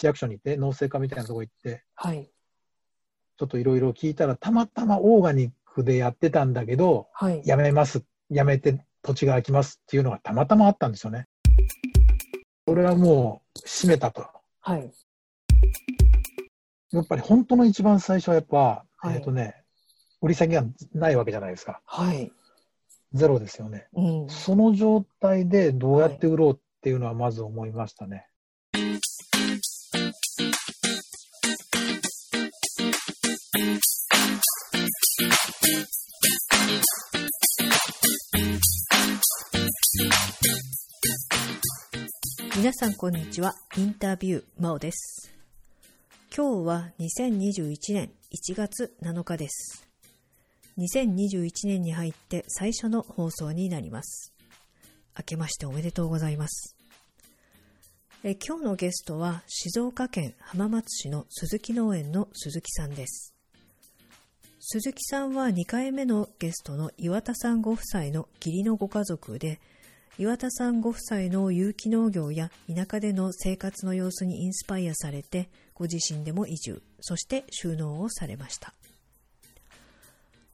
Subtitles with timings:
[0.00, 2.30] 市役所に行って、農政課みたいなとこ行って、はい。
[3.36, 7.42] ちょっといろいろ聞いたら、たまたまオーガニックでやってたんだけど、はい。
[7.44, 11.26] やめます、やめて土地が空きますっていうのがたまたまあったんですよね。
[12.66, 14.26] それはもう閉めたと。
[14.60, 14.90] はい。
[16.92, 19.62] やっぱり本当の一番最初はやっぱ、はいえっ、とね、
[20.22, 20.64] 売り先が
[20.94, 21.82] ないわけじゃないですか。
[21.84, 22.32] はい。
[23.12, 23.88] ゼロですよね。
[23.92, 24.28] うん。
[24.30, 28.29] その状態でどうやって売ろうっていうのはまず思いましたね。
[42.60, 43.54] 皆さんこんにちは。
[43.78, 45.32] インタビュー、まおです。
[46.36, 49.88] 今日は2021年1月7日です。
[50.76, 54.34] 2021年に入って最初の放送になります。
[55.16, 56.76] 明けましておめでとうございます。
[58.24, 63.34] え今日のゲストは静岡県浜松市の鈴木農園の鈴木さんです。
[64.60, 69.60] 鈴木さんは2回目のゲストの岩田さんご夫妻の義理のご家族で、
[70.20, 78.74] 岩田さんご夫妻の有機農業や田舎での生活の様子にインスパイアされて、ご自身でも移住、そして収納をされました。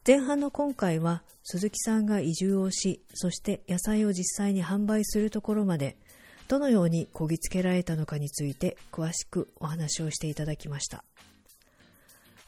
[0.06, 5.97] 前半の今回は鈴木さんが移住をし、そして野菜を実際に販売するところまで、
[6.47, 11.03] どのようにこぎつけられたのかについて詳しくお話をしていただきました。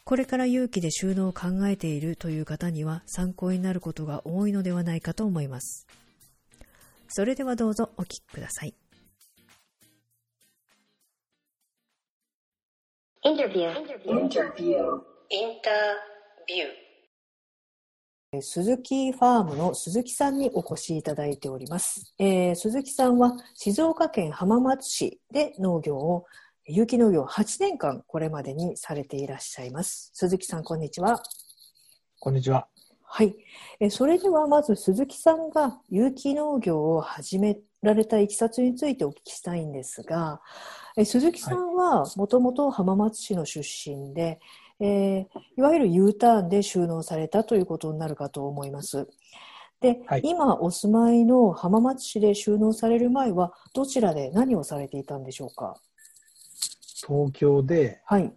[0.05, 5.89] これから有機で収納を考えているという方には参考になることが多いのではないかと思います。
[7.09, 8.75] それではどうぞお聞きください。
[13.25, 13.73] Interview.
[14.05, 15.07] Interview.
[18.33, 22.15] えー鈴木ファームの鈴木さんにお越しいただいております。
[22.19, 26.27] えー鈴木さんは静岡県浜松市で農業を、
[26.67, 30.11] 有機農業を8年間これまでにされていらっしゃいます。
[30.13, 31.23] 鈴木さん、こんにちは。
[32.21, 32.69] こんにちは。
[33.11, 33.35] はい。
[33.81, 40.41] えーそれではまず鈴木さんが有機農業を始められたいきさつについてお聞きしたいんですが、
[40.97, 44.41] えー鈴木さんはもともと浜松市の出身で、
[44.81, 45.27] えー
[45.57, 49.09] いわゆる U ターンで収納されたということになるかと思います。
[49.81, 55.77] で、はい今お住まいの浜松市で収納される前はどちらで何をされていたんでしょうか？
[57.07, 58.33] 東京で、はい。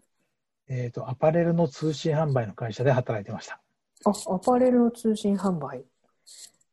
[0.69, 3.60] えっ、と、アパレルの通信販売の会社で働いてました。
[4.05, 5.83] あ、アパレルの通信販売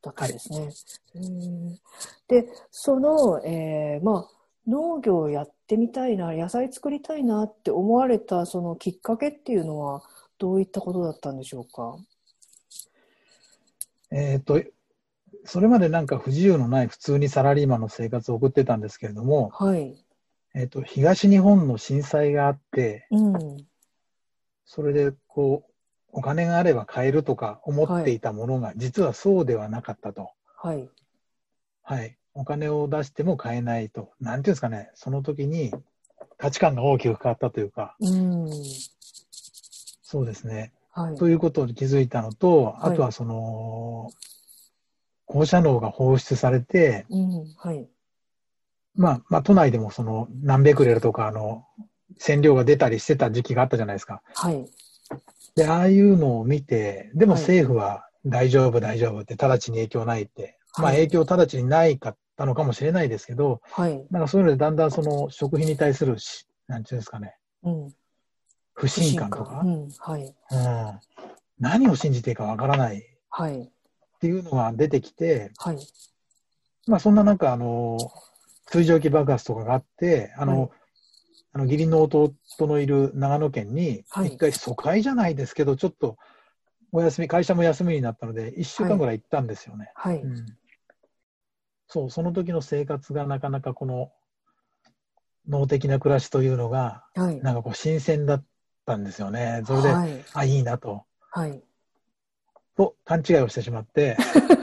[0.03, 0.73] だったんですね。
[1.15, 1.79] うーん
[2.29, 4.29] で、その、えーまあ、
[4.67, 10.03] 農業をやってみたいな、野菜作りたいなって思われたそのきっかけっていうのは
[10.39, 11.97] どういったことだったんでしょうか？
[14.11, 14.63] えっ、と、
[15.45, 19.97] それまでなんか不自由のない普通にサラリーマンの生活を送ってたんですけれども、はい。
[20.55, 23.67] えっ、と、東日本の震災があって、うん。
[24.65, 25.68] それでこう、
[26.13, 30.31] お金があれば買えるとか思っていたものが、実はそうではなかったと。
[30.57, 30.89] はい。
[31.83, 32.17] はい。
[32.35, 34.13] お金を出しても買えないと。
[34.21, 35.73] なんていうんですかね、その時に
[36.37, 38.51] 価値観が大きく変わったというか、うん。
[40.03, 40.73] そうですね。
[40.93, 41.17] はい。
[41.17, 44.11] ということに気づいたのと、はいあとはその、
[45.27, 47.55] 放射能が放出されて、うん。
[47.57, 47.89] はい。
[48.95, 51.67] まあ、まあ、都内でもその何ベクレルとか、あの、
[52.19, 54.23] 染料が出たりしてた時期があったじゃないですか。
[54.35, 54.67] はい。
[55.59, 64.07] で、ああいうのを見て、でもはい政府は大丈夫、大丈夫って、直ちに影響ないって、まあはい影響直ちにないかったのかもしれないですけど、はい。
[64.11, 67.95] なんかそういうのでだんだんその食品に対するし、なんていうんですかね、うん。
[68.75, 69.89] 不信感とか、うん。
[69.99, 70.23] はい。
[70.23, 70.35] うん、
[71.59, 73.71] 何を信じていいかわからないっはい。
[74.21, 75.79] ていうのが出てきて、はい。
[76.87, 77.99] まあそんな中、あの、
[78.71, 80.71] 水蒸気爆発とかがあって、あの、はい
[81.59, 86.17] あの義理の弟のいる長野県に、はい一回疎開じゃないですけど、ちょっと
[86.93, 89.91] お休み、会社も休みになったので、1週間ぐらい行ったんですよね。
[89.97, 90.21] はい。
[90.21, 90.47] うん、
[91.89, 94.13] そう、その時の生活がなかなかこの
[95.49, 97.41] 脳的な暮らしというのが、はい。
[97.43, 98.45] なんかこう新鮮だっ
[98.87, 99.63] たんですよね。
[99.67, 100.25] それで、はい。
[100.35, 101.61] あ、いいなと、はい。
[102.77, 104.17] と勘違いをしてしまって、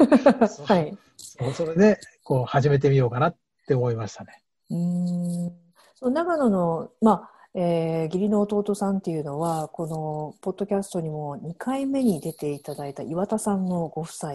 [0.66, 0.98] はい。
[1.18, 3.38] そうそれでこう始めてみようかなっ
[3.68, 4.42] て思いましたね。
[4.70, 5.65] うーん
[5.96, 14.34] そう長野の、まあえー義理の弟さんっていうのはこのポッドキャストにも2回目に出ていただいた岩田さんのご夫妻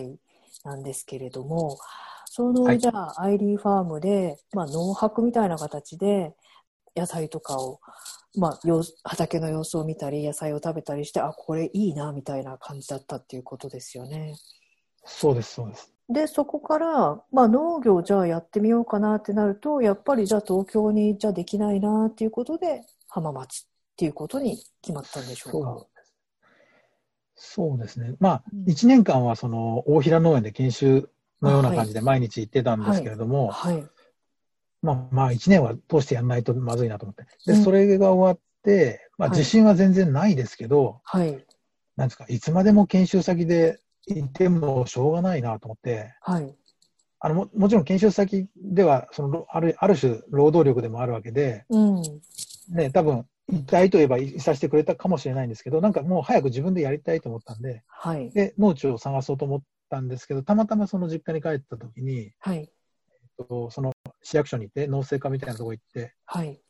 [0.65, 1.79] なんですけれども
[2.33, 6.33] その、はいじゃあアイリーファームで、まあ、農泊みたいな形で
[6.97, 7.81] 野菜とかを、
[8.37, 8.61] まあ、
[9.05, 14.35] 畑の様子を見たり野菜を食べたりしてあこれいいなみたいな感じだったっていうことですよね。
[15.05, 15.93] そうです、そうです。
[16.11, 23.67] で、そこから、まあ農業じゃあやってみようかなってなると、やっぱりじゃあ東京にじゃあできないなっていうことで、浜松っ
[23.97, 25.87] ていうことに決まったんでしょうか？
[27.37, 28.15] そうですね。
[28.19, 31.09] まあうん、1年間はその大平農園で研修
[31.41, 33.87] のような感じで毎日行ってたんですけれども、はい。
[34.83, 37.25] まあまあ1年は通してやんないとまずいなと思って。
[37.47, 41.47] で、うんそれが終わって、まあはい自信は全然ないですけど、はい。
[41.97, 43.79] なんですか、いつまでも研修先で
[44.19, 46.55] いてもしょうがないなと思って、はい。
[47.23, 52.03] あのももちろん研修先ではそのあるある種労働力でもあるわけで、うん。
[52.71, 58.31] ね、多分いたいといえばいさせてくれたかもしれないんですけど、なんかもう早く自分でやりたいと思ったんで、はい。
[58.31, 59.61] で農地を探そうと思っ
[59.91, 62.71] たんですけど、たまたまその実家に帰った時に、はい。
[63.49, 63.93] とその
[64.23, 66.61] 市役所に行って、農政課みたいなとこ行って、はい。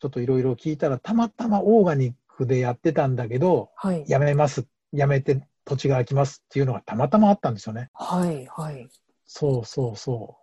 [0.00, 4.04] ちょっといろいろ聞いたら、たまたまオーガニックでやってたんだけど、はい。
[4.06, 7.90] やめます、やめて土地が空きますっていうのがたまたまあったんですよね。
[7.94, 8.46] はい。
[8.46, 8.88] はい。
[9.24, 10.36] そうそうそ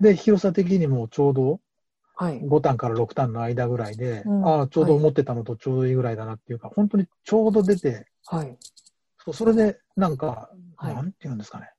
[0.00, 0.02] う。
[0.02, 1.60] で、広さ的にもちょうど
[2.18, 2.40] はい。
[2.40, 8.56] 5単から6単の間ぐらいで、うんああ、ちょうど思ってたのとちょうどいいぐらいだなっていうか、本当にちょうど出て、はい。
[9.22, 11.70] そうそれでなんか、はいなんていうんですかね。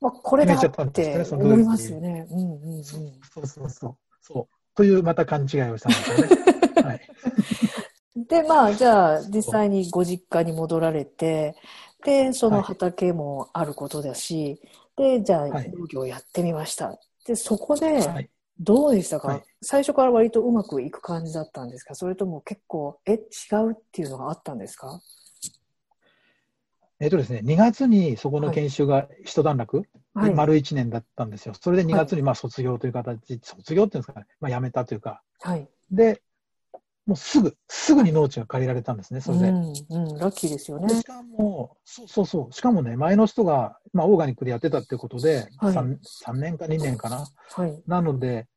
[0.00, 2.26] まあ、これだったんっですねて思いますよね。
[2.30, 2.82] うんうんうん。
[2.84, 3.96] そうそうそう。
[4.20, 4.74] そう。
[4.74, 6.28] というまた勘違いをしたんですよね。
[6.82, 7.00] はい。
[8.16, 11.54] で、まあ、じゃあ、実際にご実家に戻られて、
[12.02, 12.64] で、そのはい。
[12.64, 14.58] 畑もあることだし、
[14.96, 15.70] で、じゃあ、はい。
[15.70, 16.98] 農業やってみました。
[17.26, 18.30] で、そこで、はい。
[18.58, 19.44] どうでしたか、はい。
[19.60, 21.94] 最初から割とうまくいく感じだったんですか？
[21.94, 23.18] それとも結構、え、違
[23.56, 24.98] うっていうのがあったんですか？
[26.98, 29.82] えっとですね、2月にそこの研修が一段落、
[30.14, 30.34] はい。
[30.34, 31.52] 丸1年だったんですよ。
[31.60, 35.68] それで2月にまあ卒業という形、卒業っていうんですかね、まあ辞めたというか、はい。
[35.90, 36.22] で、
[37.06, 39.48] もうすぐ、すぐに農地が借りられたんですね、それで。
[39.50, 40.96] うん、うん、ラッキーですよねで。
[40.96, 47.26] しかも、そうそうそう、しかもね、前の人が、まあ、オーガニックでやってたってことで、はい 3, 3年か2年かな。
[47.52, 47.82] はい。
[47.86, 48.48] なので、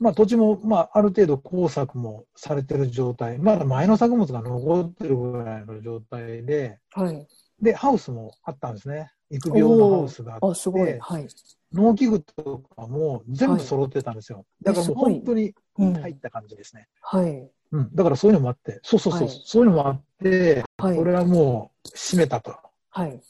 [0.00, 7.26] まあ、土地も、まあ、ある程度工作もされてる状態、まだ前の作物が残ってるぐらいの状態で、はい。
[7.60, 9.12] で、ハウスもあったんですね。
[9.30, 10.98] 育苗のハウスがあって、あ、すごい。
[10.98, 11.28] はい。
[11.74, 14.44] 農機具とかも全部揃ってたんですよ。
[14.62, 16.88] だからもう本当にうん入った感じですね。
[17.00, 17.50] はい。
[17.72, 17.94] うん。
[17.94, 22.56] だからそういうのもあって、そうそうそう、はいそういうのもあって、はいこれはもう閉めたと
[22.90, 23.20] はい。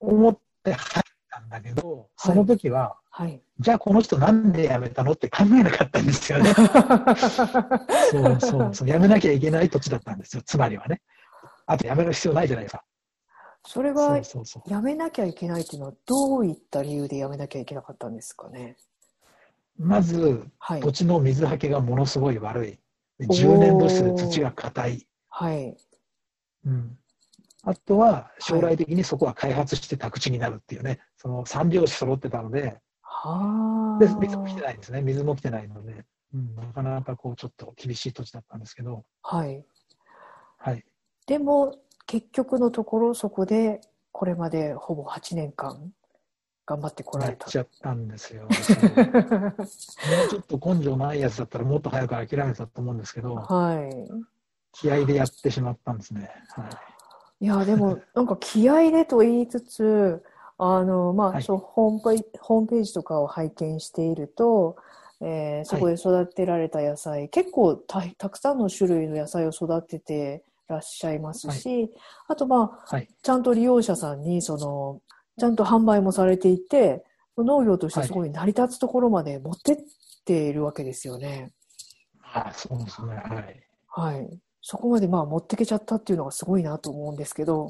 [0.00, 3.42] 思って入ったんだけど、その時は、はい。
[3.60, 6.52] じゃあこの人なんで辞めたのって考えなかったんですよね。
[8.10, 11.02] そうそうそう、辞めなきゃいけない土地だったんですよ、つまりはね。
[11.66, 12.84] あと辞める必要ないじゃないですか。
[13.64, 14.70] そそれがうそうそう。
[14.70, 18.76] やめなきゃいけないっていうのはどういった理由でやめなきゃいけなかったんですかね？
[19.78, 20.80] まず、はい。
[20.80, 22.78] 土地の水はけがものすごい悪い。
[23.18, 25.08] で10年越しで土が硬い。
[25.28, 25.76] はい。
[26.66, 26.98] うん。
[27.64, 34.04] あとは、将来的にそこは開発して宅地になるっていうね、その三拍子揃ってたので、はあ。
[34.04, 35.00] で、水も来てないんですね。
[35.00, 36.04] 水も来てないので、
[36.34, 39.64] うん、なかなかこう、ちょっと厳しい土地だったんですけど、はい。
[40.58, 40.84] はい。
[41.26, 41.76] でも、
[42.12, 43.80] 結局のところ、そこで、
[44.10, 45.94] これまでほぼ8年間、
[46.66, 47.46] 頑張ってこらなれた。
[47.46, 48.46] っちゃったんですよ。
[48.50, 49.64] 私も もう
[50.28, 54.10] ちょっと根性ないやつだったらもっと早く諦めたと思うんですけど、はい。
[54.72, 56.30] 気合でやってしまったんですね。
[56.50, 56.64] は
[57.40, 57.46] い。
[57.46, 60.22] いや、でも、 なんか気合でと言いつつ、
[60.58, 64.76] あの、まあ、はいそうホームページ、ホームページとかを拝見していると、
[65.22, 71.90] えーそこで育てられた野菜、結構たたくさんの種類の野菜を育ててらっしゃいますし、
[72.28, 73.08] あと、まあ、はい。
[73.22, 75.00] ちゃんと利用者さんに、その、
[75.38, 77.04] ちゃんと販売もされていて、
[77.38, 79.76] 農業としてすごい成り立つところまで持ってっ
[80.24, 81.52] ているわけですよね。
[82.34, 83.14] あそうですね。
[83.14, 83.66] はい。
[83.88, 84.38] はい。
[84.60, 87.68] そこまでまあ持ってけちゃったっていうのがすごいなと思うんですけど。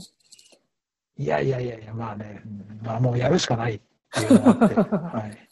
[1.17, 3.81] いやいやいやいや、まあね、うんまあもうやるしかないっ
[4.13, 4.75] ていうのがあって、
[5.17, 5.49] はい。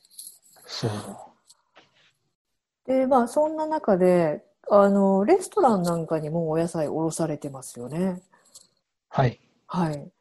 [0.67, 0.91] そう。
[2.87, 8.23] で、まあそんな中で、あの、レストランなんかにもお野菜おろされてますよね。
[9.09, 9.41] はい。
[9.67, 10.13] はい。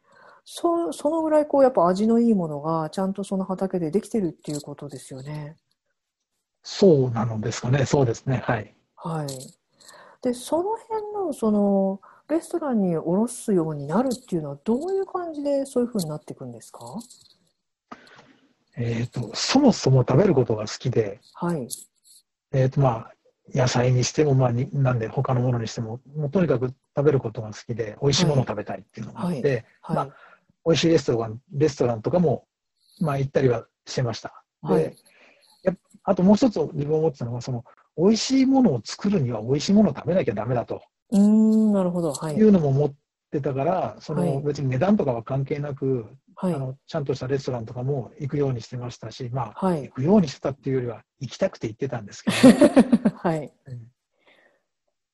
[0.43, 5.55] そ、そのぐらいこうやっぱ味のいいものがちゃんとその畑でできてるっていうことですよね。
[6.63, 7.85] そうなのですかね。
[7.85, 8.41] そうですね。
[8.43, 8.75] はい。
[8.95, 9.27] はい。
[10.23, 16.79] で、その辺の、その、レストランにおろすようになるっていうのは、どういう感じでそういう風になっていくんですか？
[18.75, 21.67] えっ、と、そもそも食べることが好きで、はい。
[22.51, 23.13] えっ、と、まあ、
[23.53, 29.95] 野菜にしても、まあに、なんで他のものにしても、もうとにかく食べることが好きで、美味しいものを食べたいっていうのがあって、はい。
[29.95, 30.07] ま
[30.65, 32.45] 美味しいレストラン、レストランとかも、
[32.99, 34.43] まあ行ったりはしてました。
[34.63, 34.95] で、はい
[35.63, 37.65] やっあともう一つ自分思ってたのは、その、
[37.97, 42.13] 美味しいものを作るには美味しいものを食べなきゃダメだとうーん、なるほど。
[42.13, 42.41] はいい。
[42.41, 42.93] うのも思っっ
[43.29, 46.57] てたから、そはいの別に値段とかは関係なく、はいあ。
[46.57, 49.93] のちゃんとしたレストランとかも行くようにしてましたし、まあ、はい行。
[49.93, 53.53] くようにしてたっていうよりは、行きたくて行ってたんですけどね、 はい。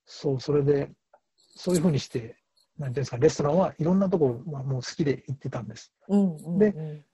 [0.05, 0.91] そう、それで、
[1.37, 2.37] そういうふうにして、
[2.77, 5.93] なんていうんですか、レストランはいろんなところ、まあ、もう好きで行ってたんです。
[6.09, 7.05] うんうんでうん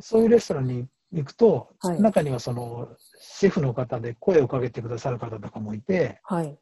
[0.00, 6.56] そういうレストランに行くと、はい中にはそのシェフの方で声をかけてくださる方とかもいて、はい。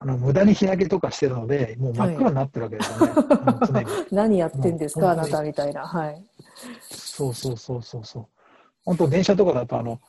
[0.00, 3.86] あの無駄に日焼けとかしてるので、もう真っ暗になってるわけですよね、あの常に。
[4.12, 5.86] 何やってんですか、あなたみたいな。
[5.86, 6.24] はい。
[6.90, 8.26] そうそうそうそうそう。
[8.84, 10.00] 本当、電車とかだと、あの、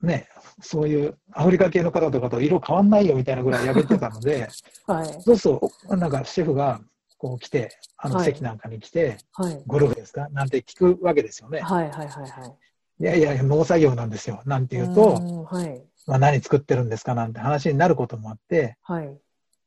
[0.00, 0.28] ね、
[0.62, 4.48] そういうアフリカ系の方とかと色変わんないよみたいなぐらい焼けてたので、
[4.86, 5.22] はい。
[5.22, 6.80] そうすると、なんかシェフが
[7.18, 9.62] こう来て、あのはい席なんかに来て、はい。
[9.66, 10.28] ゴルフですか？
[10.30, 11.60] なんて聞くわけですよね。
[11.60, 12.56] はいはいはいはい。
[13.00, 14.40] いやいや、農作業なんですよ。
[14.46, 15.87] なんて言うと、んはい。
[16.08, 19.18] まあ、何作ってるんですかなんて話になることもあって、はい。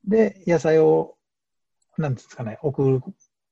[0.08, 1.16] で、野菜を、
[1.98, 3.02] なんですかね、送る、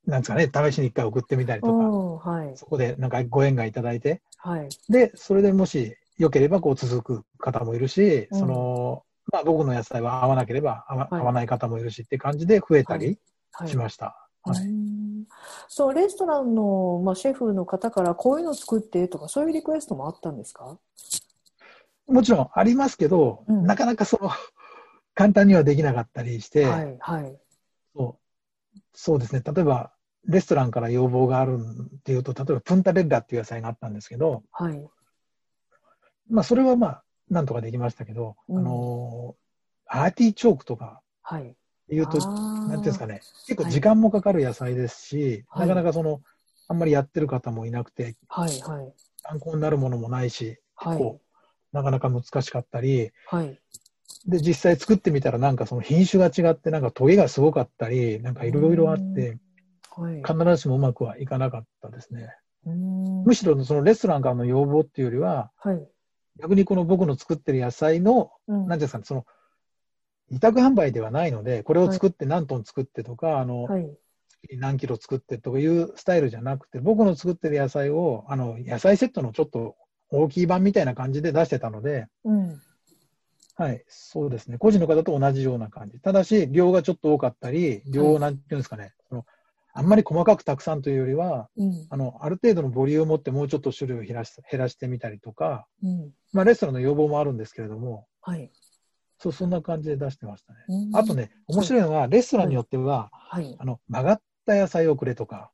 [0.07, 2.57] なんですかね、試しに一回送ってみたりとか、うんはい。
[2.57, 4.69] そこでなんかご縁がいただいて、はい。
[4.89, 13.19] で、それでもし良ければこう続く方もいるし、うんその、まあ僕の野菜は合わなければ合わ,、はい合わない方もいるしって感じで増えたり
[13.51, 13.69] はい。
[13.69, 14.27] しました。
[14.41, 15.25] はいうん
[15.67, 20.79] そう、レストランの、まあ、シェフの方からこういうの作ってとか、そういうリクエストもあったんですか？
[22.09, 24.31] もちろんありますけど、うんなかなかその、
[25.13, 27.37] 簡単にはできなかったりして、はい、はい。
[27.95, 28.19] そ
[28.75, 29.93] うそうですね、例えば、
[30.25, 31.59] レストランから要望がある
[31.97, 34.87] っていうと、例えばプンタレッラっていう野菜があったんですけど、はい。
[36.29, 41.55] まあそれはまあ、なんとかできましたけど、うんあのー、アーティチョークとかはい。
[41.91, 46.21] いうと、あーなんていうんですかね、結構時間もかかる野菜ですし、はいなかなかその、
[46.67, 48.93] あんまりやってる方もいなくて、はい、はい。
[49.23, 50.97] 参考になるものもないし、はい。
[50.97, 51.28] こう、
[51.71, 53.59] なかなか難しかったり、はい。
[54.27, 59.37] で、実際作ってみたらなんかその品種が違って、なんかトゲがすごかったり、なんかいろいろあって、
[59.91, 60.23] はい。
[60.23, 62.35] 必ずしもうまくはいかなかったですね。
[62.65, 65.87] うんむしろそのレストランからの要望っていうよりは、はい。
[66.39, 69.25] 逆にこの僕の作ってる野菜の、うんなんですかね、その、
[70.29, 73.89] 委託販売ではないので、これを作って何トン作ってとか、あの、はい。
[74.57, 79.75] 何キロ作ってというスタイルじゃなくて、僕の作ってる野菜を、あの、野菜セットのちょっと
[80.11, 82.61] 大きい版みたいな感じで出してたので、うん。
[83.55, 84.57] はい、そうですね。
[84.57, 85.99] 個人の方と同じような感じ。
[85.99, 89.25] ただし、量がちょっと多かったり、量、はいなんていうんですかね、その、
[89.73, 91.87] あんまり細かくたくさんというよりは、うん。
[91.89, 96.11] あの、ある程度のボリュームを持ってもうちょっと種類を減らし減らしてみたりとか、うん。
[96.31, 98.49] まあ、レストランの要望もあるんですけれども、はい。
[99.17, 100.59] そう、そんな感じで出してましたね。
[100.69, 101.13] うんあと。
[101.13, 103.55] ね、面白いのは、レストランによっては、はい。
[103.59, 105.51] あの、曲がった野菜をくれとか、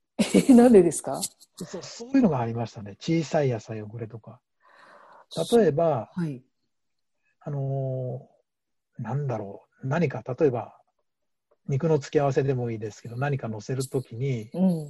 [0.48, 1.20] え、なんでですか？
[1.58, 2.96] そうそういうのがありましたね。
[3.00, 4.40] 小さい野菜をくれとか。
[5.54, 6.44] 例えば、はい。
[7.42, 8.36] あのー
[8.98, 10.78] なんだろう、何か、例えば、
[11.68, 14.90] 肉の付け合わせでもいいですけど、何か乗せるときに、うん。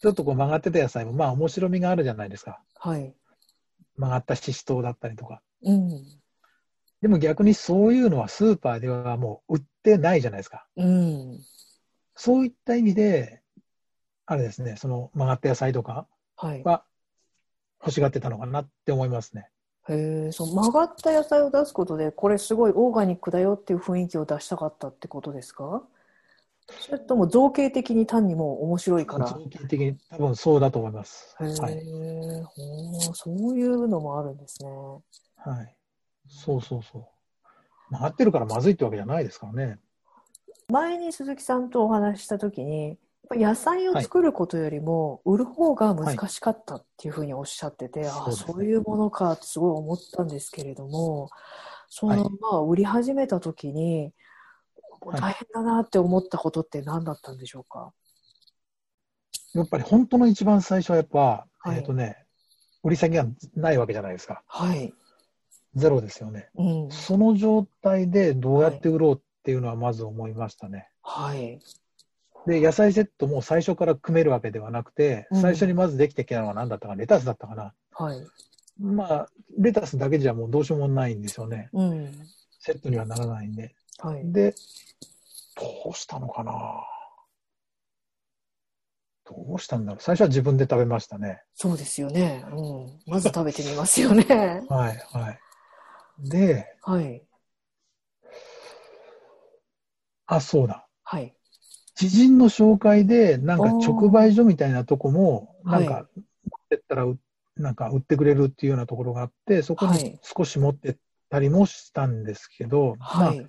[0.00, 2.62] ちょっとこう曲がってた野菜も、まあ面白みがあるじゃないですか。
[2.78, 3.14] はい。
[3.96, 5.42] 曲がったししとうだったりとか。
[5.62, 6.04] うん。
[7.00, 10.66] でも逆にそういうのはスーパーではもう売ってないじゃないですか。
[10.76, 11.40] うん。
[12.14, 13.42] そういった意味で、
[14.26, 16.62] あれですね、その曲がった野菜とかはい。
[17.84, 19.48] は欲しがってたのかなって思いますね。
[19.88, 25.82] へえ、そう曲がった野菜を出すことで、これすごいオーガニックだよっていう雰囲気を出したかったってことですか？
[26.80, 29.26] それとも造形的に単にもう面白いから？
[29.26, 31.36] 造形的に多分そうだと思います。
[31.40, 31.86] へえ、はい。
[33.12, 34.68] そういうのもあるんですね。
[35.36, 35.76] はい。
[36.26, 37.02] そうそうそう。
[37.90, 39.78] 曲がってるからまずいってわけじゃないですからね。
[40.68, 42.96] 前に鈴木さんとお話ししたときに、
[43.30, 51.30] 野菜を作ることよりも売る方が難しかったっていうふうにおっしゃってて、ああそういうものかってすごい思ったんですけれども、
[51.88, 57.92] その、はいまあ売り始めたときに、はい大変だなって思ったことって何だったんでしょうか？
[59.52, 62.24] やっぱり本当の一番最初はやっぱ、はいえっ、とね、
[62.82, 64.42] 売り先がないわけじゃないですか。
[64.46, 64.94] はい。
[65.74, 66.48] ゼロですよね。
[66.54, 66.90] うん。
[66.90, 70.88] その状態でどうやって売ろうっていうのはまず思いましたね。
[71.02, 71.60] はい。
[72.46, 77.72] で、野菜セットも最初から組めるわけではなくて、うん最初にまずできてきたのは何だったかな、レタスだったかな。
[77.92, 78.26] はい。
[78.80, 81.70] まあ、レタスだけじゃもうどうしようもないんですよね。
[81.72, 82.12] うん。
[82.58, 83.74] セットにはならないんで。
[83.98, 84.32] はい。
[84.32, 84.54] で、
[85.56, 86.52] どうしたのかな
[89.26, 91.42] どうしたんだろう最初は自分で食べましたね。
[91.54, 92.44] そうですよね。
[92.52, 93.00] うん。
[93.06, 94.24] まず食べてみますよね。
[94.68, 95.40] はい、はい。
[96.28, 97.22] で、はい。
[100.26, 100.86] あ、そうだ。
[101.04, 101.34] はい。
[101.94, 107.18] 知人の紹介で、なんか直売所みたいなとこも、なんはか、持ってったらう、
[107.56, 110.96] なんか売ってくれるっていうようなところがあって、そこはいに少し持ってっ
[111.30, 113.46] たりもしたんですけど、まあ、はい。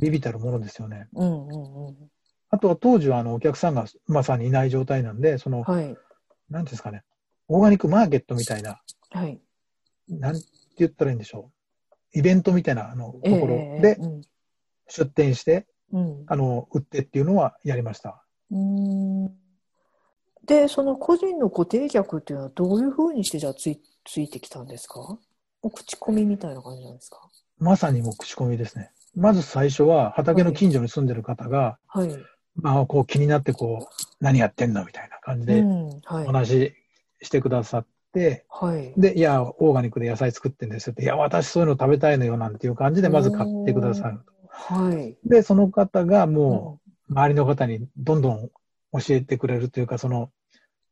[0.00, 1.08] ビビたるものですよね。
[1.14, 1.96] うんうんうん。
[2.50, 5.84] あとは当時はあのお客さんがまさにいない状態なんで、その、はい。
[5.84, 5.96] なんてい
[6.58, 7.02] うんですかね、
[7.48, 9.40] オーガニックマーケットみたいな、はい。
[10.08, 10.46] なんて
[10.78, 11.50] 言ったらいいんでしょ
[12.14, 12.18] う。
[12.18, 14.22] イベントみたいなあのとええころでうん
[14.88, 18.22] 出店して、うんあの、売ってっていうのはやりました。
[18.50, 19.32] うーん
[20.44, 25.00] で、その個人の固定客っていうのはどういうふうにしてじゃあついついてきたんですか？
[25.62, 27.30] お口コミみたいな感じなんですか？
[27.58, 28.90] まさにもう口コミですね。
[29.14, 32.08] まず最初は畑の近所に住んでる方が、はい。
[32.56, 36.26] まあ、こう気になってこう、何やってんのみたいな感じでうん、おはい。
[36.26, 36.74] 話し
[37.22, 38.92] してくださって、はい。
[38.96, 44.20] で、いや、オーガニックで野菜作ってんですよって、いや、私そういうの食べたいのよなんていう感じでまず買ってくださる。
[44.66, 45.28] はい。
[45.28, 48.48] で、その方がもうう、周りの方にどんどん
[48.92, 50.30] 教えてくれるというか、その、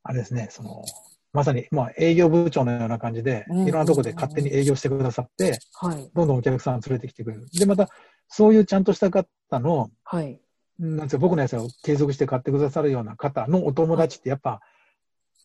[0.02, 0.84] あれですね、その、
[1.32, 6.10] まさに、まあ、営業部長のような感じで、うんいろんなところで勝手に営業してくださって、はい。
[6.14, 7.46] どんどんお客さん連れてきてくれる。
[7.58, 7.88] で、また、
[8.28, 10.38] そういうちゃんとした方の、はい。
[10.78, 14.60] なんですか、僕の野菜を継続して買ってくださるような方のお友達ってやっぱ、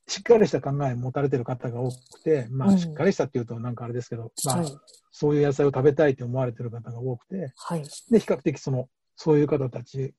[0.07, 4.79] しっかりした考えを持たれてる方が多くて、まあ、うんしっかりしたっていうとなんかあれですけど、まあは、い。
[5.11, 7.83] そういう野菜を食べたいと思われてる方が多くて、はい。
[8.09, 10.13] で、比較的その、そういう方たち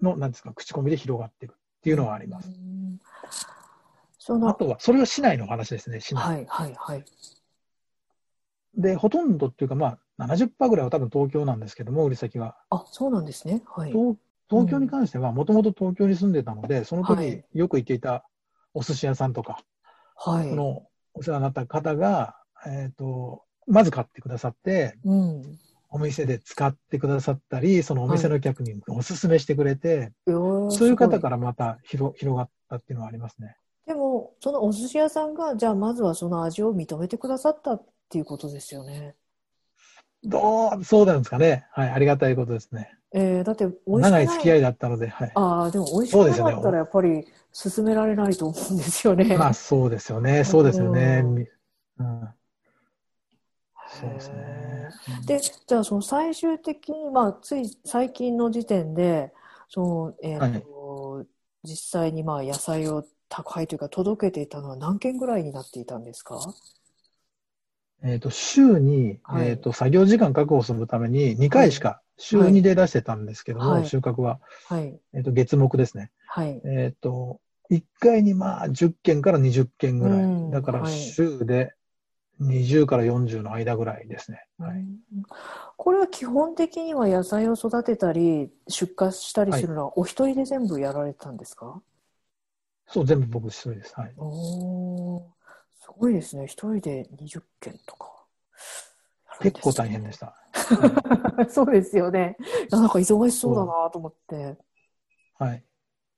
[0.00, 2.48] の、なんですか、口コミで広がっていくっていうのはあります。
[2.48, 3.00] うん
[4.20, 6.20] その、あとは、それは市内の話ですね、市内。
[6.20, 6.46] はい。
[6.48, 6.74] はい。
[6.76, 7.04] はい。
[8.76, 12.56] で、ほとんどっていうか、まあ、70%ぐらいは多分東京なんですけども、売り先は。
[12.68, 13.62] あ、そうなんですね。
[13.66, 13.90] はい。
[13.90, 14.18] 東
[14.50, 18.24] 東京に関しては、もともと東京に住んでたので、そのはい時よく行っていた
[18.74, 19.60] お寿司屋さんとか、
[20.16, 20.54] はいそ。
[20.54, 25.58] のお世話になった方が、えっ、と、まず買ってくださって、うん。
[25.90, 33.56] お店で使ってくださったり、そのお店の客におすすめしてくれて、そうそういう方からまた広広がったっていうのはありますね。
[33.86, 39.14] でも、そのお寿司屋さんが、じゃあまずはその味を認めてくださったっていうことですよね。
[40.24, 41.66] どう、そうなんですかね。
[41.72, 42.90] はい、ありがたいことですね。
[43.12, 45.30] えー、だって美味しく長ないい付き合いだったので、はい。
[45.34, 49.24] ああ、でも美味しくそうですよねなかったらやっぱり勧められないと思うんですよね。
[49.36, 50.44] まあ、そうですよね。
[50.44, 51.22] そうですよね。
[51.98, 52.28] うん。
[53.86, 54.42] そうですね。
[55.08, 59.32] うんで、じゃあその最終的に、まあ、つい最近の時点で、
[59.68, 61.26] その、えーと
[61.64, 66.38] 実際にまあ野菜を宅配というか届けていたのは何件ぐらいになっていたんですか？
[68.04, 74.98] えっ、と、週に、はいえっ、と、作業時間確保するために2回しか、週2で出してたんですけども、はい収穫は、はい。
[75.14, 76.10] えっ、と、月目ですね。
[76.26, 76.60] はい。
[76.64, 80.18] えっ、と、1回にまあ10件から20件ぐらい。
[80.18, 81.74] うんだからはい週で
[82.40, 84.46] 20から40の間ぐらいですね。
[84.58, 84.78] はい。
[84.78, 84.98] うん
[85.76, 91.80] これは基本的には野菜を育てたり出荷したりするのはお一人で全部やられてたんですか、
[92.88, 93.94] そう、全部僕一人です。
[93.96, 94.12] はい。
[94.16, 95.22] おー
[95.88, 96.44] すごいですね。
[96.46, 98.12] 一人で20件とか。
[99.40, 100.34] 結構大変でした。
[101.48, 102.36] そうですよね。
[102.70, 104.56] なんか忙しそうだなと思って。
[105.38, 105.64] はい。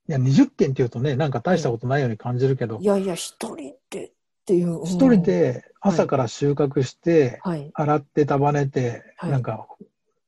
[0.08, 4.12] いや、20件っていうとね、なんか大したことないように感じるけどい、やいや、一人でっ
[4.44, 4.80] ていう。
[4.80, 5.22] うん一人。
[5.22, 7.70] で朝から収穫して、はい。
[7.72, 9.68] 洗って束ねて、はいなんか、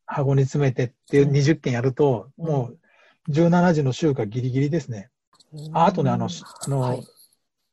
[0.07, 2.79] 箱に詰めてっていううん20件やると、うんもう
[3.31, 5.11] 17時の収穫ギリギリですね。
[5.73, 7.07] ああとね、あの、しあの、はい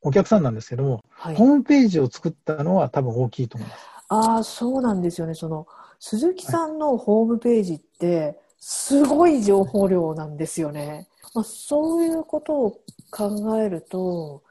[0.01, 3.85] お客さんなんですけども、はいホームページを作ったのは多分大きいと思います。
[4.09, 5.35] ああ、そうなんですよね。
[5.35, 5.67] その、
[5.99, 11.07] 鈴木さんのホームページって、すごい情報量なんですよね。
[11.33, 12.79] まあ、そういうことを
[13.11, 14.43] 考えると、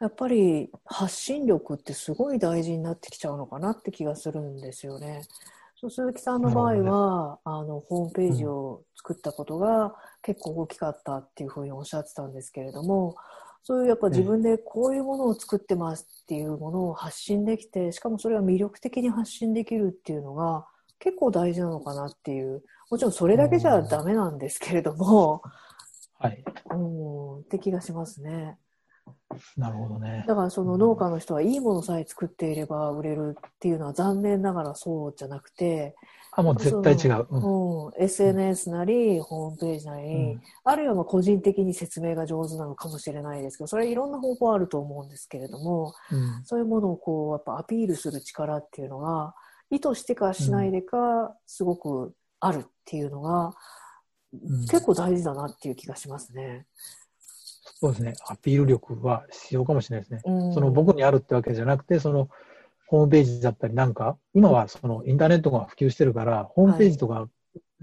[0.00, 5.22] やっぱり発信力ってすごい大事になってきちゃうのかなって気がするんですよね。
[5.76, 13.16] 鈴木さんの場合は、あの、ホームページを作ったことが結構大きかったっていうふうにおっしゃってたんですけれども、
[13.64, 20.66] そういうやっぱ自分でこういうものを作ってますっていうものを発信できて、しかもそれは魅力的に発信できるっていうのが
[20.98, 25.42] 結構大事なのかなっていう、もちろんそれだけじゃダメなんですけれども、
[26.18, 26.44] はい。
[26.70, 28.58] うん、って気がしますね。
[29.56, 30.24] なるほどね。
[30.26, 35.94] だからその農家の人はいいものさえ作っていれば売れるっていうのは残念ながらそうじゃなくて、
[36.34, 37.26] あ、もう絶対違う。
[37.28, 49.34] うんうん、SNS なり、ホームページなり、うんあるいはまあ個人的に説明が上手なのかもしれないですけど、それはいろんな方法あると思うんですけれども、うんそういうものをこう、やっぱアピールする力っていうのが、
[49.70, 53.52] 意図してかしないでか、すごくあるっていうのが、うん
[54.70, 56.66] 結構大事だなっていう気がしますね。
[57.82, 58.14] そうですね。
[58.28, 60.22] アピール力は必要かもしれないですね。
[60.24, 62.28] うんその僕にあるってわけじゃなくて、その
[62.86, 67.28] ホームページだったりなんか、今はそのインターネットが普及してるから、ホームページとか、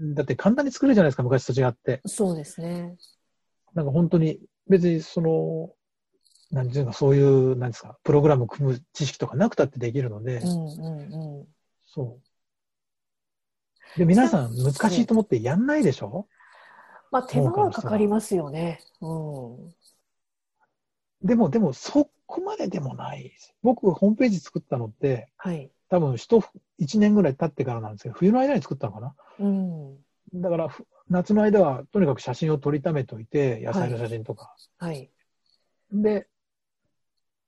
[0.00, 2.00] だって簡単に作れるじゃないですか、昔と違って。
[2.06, 2.96] そうですね。
[3.74, 5.70] なんか本当に別にその、
[6.50, 11.46] なんていうか、そういう、なんですか、プログラム組む知識とかなくたってできるので、うんうんうん。
[11.84, 12.18] そ
[13.96, 13.98] う。
[13.98, 16.26] で、皆さん難しいと思ってやんないでしょ？
[17.12, 18.80] まあ、手間はかかりますよね。
[19.00, 19.74] うん。
[21.22, 23.54] でも、でも、そこまででもないです。
[23.62, 25.70] 僕、ホームページ作ったのって、はい。
[25.88, 29.14] 多分、一1年ぐらい経ってからなんですけど、冬の間に作ったのかな？
[29.40, 29.96] うん。
[30.34, 34.54] だから、ふ夏の間は、とにかく写真を撮りためといて、野菜の写真とか。
[34.78, 35.10] はい。
[35.92, 36.28] で、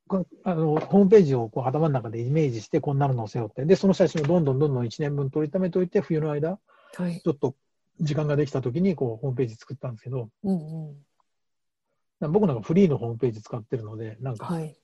[0.08, 3.64] こあのホームページをこう頭の中でイメージして、こんなの載せようって。
[3.64, 6.58] で、その写真をどんどんどんどん1年分撮りためといて、冬の間、
[6.96, 7.20] はい。
[7.20, 7.54] ちょっと
[8.00, 10.96] 時間ができた時にこうホームページ作ったんですけど、うんうん。
[12.28, 14.76] 僕なんかフリーのホームページ使ってるので、なんかはい。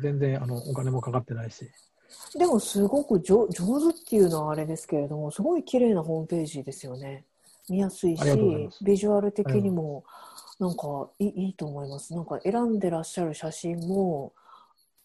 [0.00, 1.70] 全然あのお金もかかってないし、
[2.36, 7.24] でも、すごく上上手っていうのはあれですけれども、すごい綺麗なホームページですよね。
[7.68, 8.24] 見やすいし
[8.82, 10.04] ビジュアル的にも、
[10.58, 12.14] なんかいいいいと思います。
[12.14, 14.32] なんか選んでらっしゃる写真も、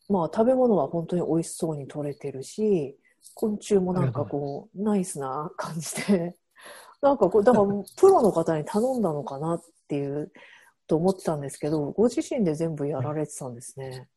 [0.10, 2.98] まあ、食べ物は本当に美味しそうに撮れてるし、
[3.36, 6.36] 昆虫もなんかこう、ナイスな感じで、
[7.02, 7.66] なんかこう、だから、
[7.96, 10.32] プロの方に頼んだのかなっていう、
[10.90, 14.08] と思ってたんですけど、ご自身で全部やられてたんですね。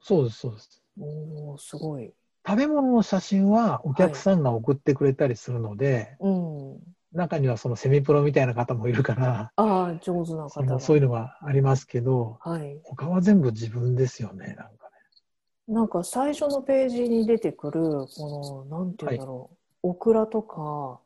[0.00, 0.82] そうです、そうです。
[0.98, 2.10] おー、すごい。
[2.46, 6.78] 食べ物の写真はお客さんが送ってくれたりするので、うん。
[7.12, 12.80] 中にはそのセミプロみたいな方もいるから、ああ、上手なそ方そういうのがありますけど、はい。
[12.82, 14.70] 他は全部自分ですよね、なんかね。
[15.68, 19.50] なんか最初のページに出てくる、この、なんていうんだろ
[19.82, 20.98] う、オクラとか、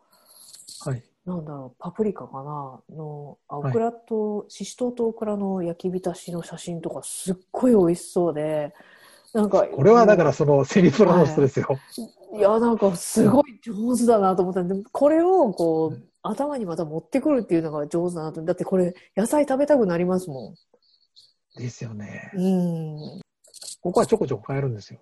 [0.88, 1.02] はい。
[1.26, 8.74] なんだろう、パプリカかなの、あオはいクラと、ししとうとオクラの焼き浸しの写真とか、すっごい美味しそうで、
[9.32, 11.78] なんか、これはだからそのセミプロの人ですよ。
[12.36, 18.42] いや、なんかすごい上手だなと思ったんで、これをこう、頭にまた持ってくるっていうのが上手だなと。
[18.42, 20.54] だってこれ、野菜食べたくなりますも
[21.56, 22.30] ですよね。
[22.36, 22.40] ん。
[22.40, 23.20] うん。
[23.80, 25.00] ここはちょこちょこ変えるんですよ。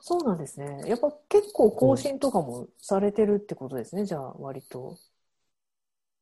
[0.00, 0.84] そうなんですね。
[0.86, 4.96] やっぱ結構更新とかもされてるってことですね、じゃあ割と。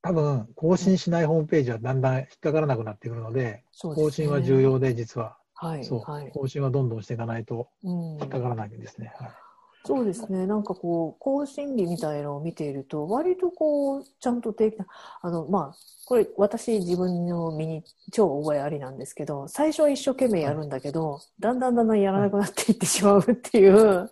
[0.05, 4.61] 多分、更新しないホームページはだんだん引っかからなくなってくるので、ね更新は重。
[4.61, 5.39] 要で、実は。
[5.55, 5.85] はい。
[5.85, 6.31] そう、はい。
[6.31, 9.15] 更新はどんどんしていかないとうん引っかからないんですね。
[9.19, 9.31] はい、
[9.87, 10.47] そうですね。
[10.47, 24.11] なんかこう、更新日みたいのを見ていると、割とこう、ちゃんと定期的な、あの、まあ、これ私自分の身に超覚えありなんですけど、最初は一生懸命やるんだけど、だんだんだんだんやらなくなっていってしまうっていう、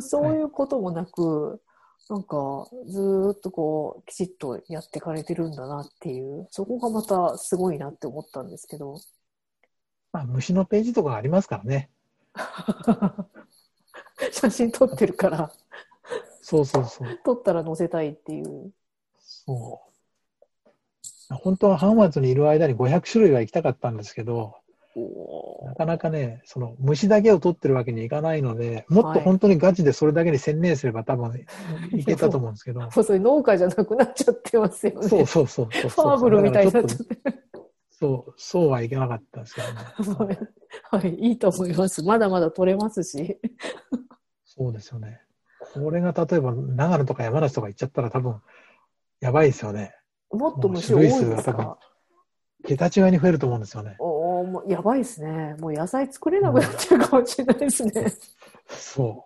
[0.00, 1.60] そういうこともなく、
[2.08, 9.00] なんかずーっとこう、きちっとやってかれてるんだなっていう、そこがまたすごいなって思ったんですけど。
[10.12, 11.90] まあ、虫のページとかありますからね。
[14.30, 15.52] 写真撮ってるから、
[16.42, 17.18] そうそうそう。
[17.24, 18.72] 撮ったら載せたいっていう。
[19.18, 21.34] そう。
[21.34, 24.65] 本当は浜松にいる間に500種類は行きたかったんですけど、お
[25.66, 31.44] なかなかね、その虫だけを取ってるわけにいかないので、もっはいと本当にガチでそれだけに専念すれば多分
[31.92, 35.08] いけたと思うんですけど、もう それ農家じじゃなくなっちゃってますよね。
[35.08, 35.90] そうそうそうそう。
[35.90, 37.14] ファーブルみたいになっちゃだって。
[37.90, 40.38] そう、そうはいけなかったんですけどね。
[40.90, 42.02] はい、いいと思います。
[42.02, 43.38] まだまだ取れますし。
[44.44, 45.20] そうですよね。
[45.74, 48.40] これが例えば長野とか山梨とか行っちゃったら多分
[49.20, 49.94] やばいですよね。
[50.30, 51.78] もっと虫多いですか？
[52.64, 53.96] 桁違いに増えると思うんですよね。
[53.98, 54.15] おー
[54.56, 55.54] もうやばいですね。
[55.58, 58.12] もう野菜作れなくなってるかもしれないですね。
[58.68, 59.24] そ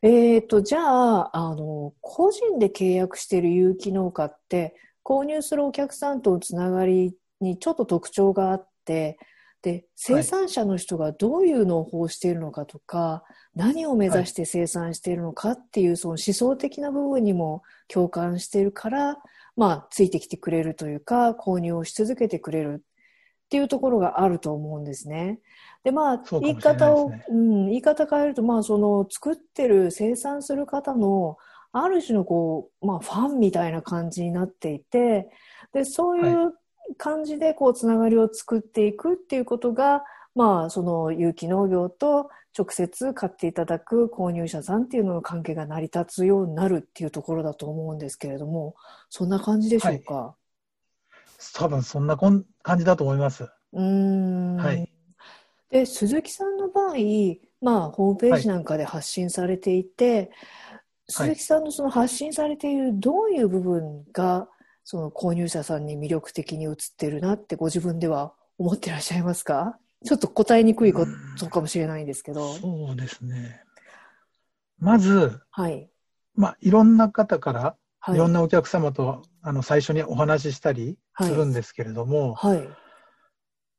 [0.00, 9.18] えっと、じゃあ、あの、個人で契約している有機農家って、購入するお客さんとのつながりにちょっと特徴があって、
[9.60, 13.24] で、生産者の人がどういう農法をしているのかとか、
[13.56, 19.18] 何を目指して生産しているのかっていう、その思想的な部分にも共感しているから、
[19.56, 22.84] まあ、ついてきてくれるというか、購入をし続けてくれる
[23.54, 25.38] っていうところがあると思うんですね。
[25.84, 31.36] で、まあ、そうかも言い方を、うん、言い方変えると、まあ、その、作ってる、生産する方の、
[31.70, 35.30] ある種のこう、まあ、ファンみたいな感じになっていて、
[35.72, 36.54] で、そういう
[36.98, 40.02] 感じで、こう、つながりを作っていくっていうことが、
[40.34, 48.74] まあ、その、有機農業と直接買っていただく購入者さんっていうのの関係が成り立つようになるっていうところだと思うんですけれども、
[49.10, 50.34] そんな感じでしょうか？
[50.36, 50.43] う。
[51.52, 53.44] 多分そんなこん感じだと思います。
[53.72, 54.90] うーんはい
[55.70, 56.94] で鈴木さんの場合、
[57.60, 60.30] まあ、ホームページなんかで発信されていて、はい
[61.06, 64.48] 鈴木さんのその発信されているどういう部分が
[64.84, 69.78] その購入者さんに魅力的に映ってるなってご自分では思ってらっしゃいますか？
[70.02, 71.06] ちょっと答えにくいこ
[71.38, 72.54] とかもしれないんですけど。
[72.54, 73.60] そうですね。
[74.78, 75.90] まず、はい。
[76.34, 78.14] まあ、いろんな方から、はい。
[78.14, 82.68] いろんなお客様とあの最初にお話ししたりはいするんですけれども、はい。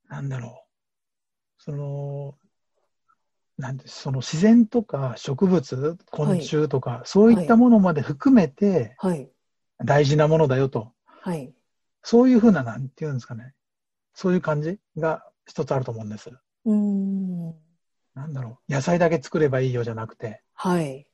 [0.10, 0.66] なんだろ
[1.60, 1.64] う。
[1.64, 2.36] その、
[3.58, 9.30] なんで、その自然とか植物、昆虫とか、そういったものまで含めてはい。
[9.84, 11.54] 大事なものだよとはい。
[12.04, 13.54] そういうふうな、なんていうんですかね。
[14.14, 16.32] そういう感じが一つあると思うんです。
[16.66, 17.54] うん。
[18.14, 18.72] なんだろう。
[18.72, 20.42] 野菜だけ作ればいいよじゃなくて。
[20.54, 21.08] はい。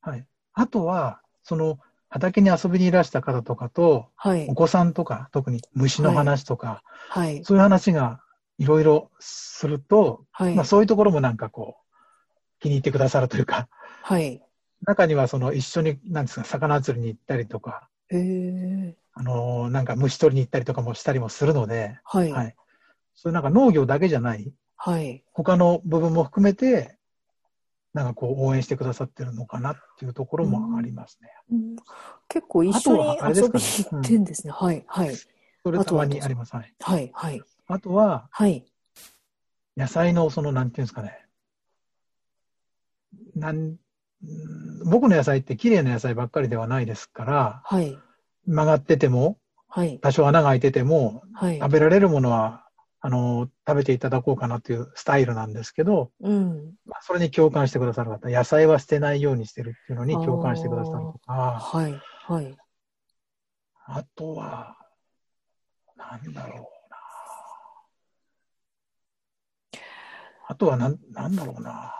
[0.00, 0.26] はい。
[0.52, 4.54] あとは、その、畑に遊びにいらした方とかと、はいお。
[4.54, 7.44] 子さんとか、特に虫の話とか、はい。
[7.44, 8.20] そういう話が
[8.58, 10.54] いろいろすると、はい。
[10.54, 11.84] まあそういうところもなんかこう、
[12.60, 13.68] 気に入ってくださるというか、
[14.02, 14.40] はい。
[14.86, 17.88] 中にはその一緒に、なんですか、魚釣りに行ったりとか。
[19.18, 22.30] あのーなんか虫取りに行ったりとかもしたりもするので、はい。
[22.30, 22.54] はい。
[23.14, 25.24] そういうなんか農業だけじゃない、はい。
[25.32, 26.95] 他の部分も含めて、
[27.96, 31.30] なんかこう応援してくださってるのかなっていうところもありますね。
[31.50, 31.76] うん
[32.28, 34.52] 結構一緒に遊びに行ってんですね。
[34.52, 34.84] はい。
[34.86, 35.16] はい。
[35.62, 36.54] それたまにあります。
[36.54, 36.74] はい。
[36.80, 37.10] はい。
[37.14, 37.42] はい。
[37.68, 38.66] あとは、はい。
[39.76, 41.26] 野菜のその、なんていうんですかね。
[43.34, 43.76] なん
[44.84, 47.96] 僕の野菜って綺麗な野菜ばっかりではないですから、はい。
[48.46, 49.98] 曲がってても、はい。
[50.00, 51.58] 多少穴が開いてても、はい。
[51.58, 52.65] 食べられるものは、
[53.06, 56.74] あの、食べていただこうかなというスタイルなんですけど、うん。
[56.86, 61.94] まあそれに共感してくださる方、野菜は捨てないようにしてるっていうのに共感してくださるとか、はい。
[62.24, 62.56] はい。
[63.86, 64.76] あとは、
[65.96, 66.96] なんだろうな。
[70.48, 71.94] あとはなん、なんだろうな。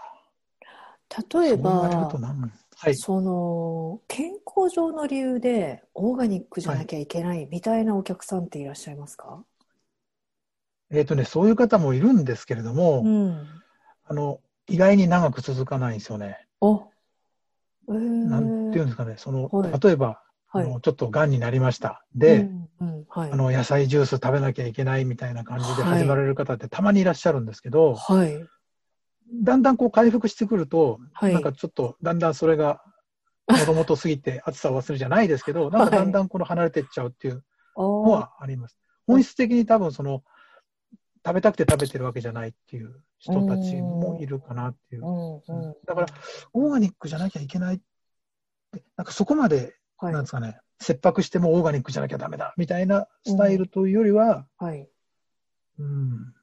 [1.31, 2.11] 例えば
[2.79, 2.95] はい。
[2.95, 9.41] その、健康上の理由でオーガニックじゃなきゃいけないみたいなお客さんっていらっしゃいますか？
[10.91, 13.47] えっ、とね、そういう方もいるんですけれども、うん。
[14.05, 16.45] あの、意外に長く続かないんですよね。
[16.61, 16.79] あ、
[17.89, 17.95] えー、
[18.29, 20.65] なんていうんですかね、その、はい例えば、はい。
[20.65, 22.05] あのちょっと癌になりました。
[22.15, 23.31] で、うんうんはい。
[23.31, 28.45] あの、野菜ジュース食べなきゃいけないみたいな感じではい始まられる方ってたまにいらっしゃるんですけど、はい。
[29.43, 32.81] だんだんこう回復してくると、はいなんかちょっとだんだんそれが、
[33.49, 37.43] もともと過ぎて 暑さを忘れるじゃないですけど、なんかだんだんこの離れていっちゃうっていう
[37.75, 38.79] あのーはあります。
[39.05, 40.23] 本質的に多分その、
[41.27, 45.05] 食べたくて食べてるわけじゃないっていう人たちもいるかなっていうう。
[45.05, 45.75] んうん。
[45.85, 46.07] だから、
[46.53, 47.79] オーガニックじゃなきゃいけないっ
[48.71, 54.87] て、なんかそこまで、はいなんですかね、切迫してもオーガニックじゃなきゃダメだみたいなスタイルというよりは、はい。
[55.79, 56.33] うん、